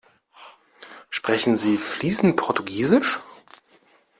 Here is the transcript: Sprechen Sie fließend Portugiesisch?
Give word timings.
Sprechen 1.11 1.57
Sie 1.57 1.77
fließend 1.77 2.35
Portugiesisch? 2.35 3.19